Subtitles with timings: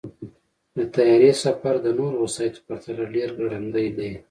[0.75, 4.11] د طیارې سفر د نورو وسایطو پرتله ډېر ګړندی دی.